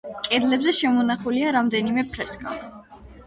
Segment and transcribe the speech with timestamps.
[0.27, 2.57] კედლებზე შემონახულია რამდენიმე ფრესკა.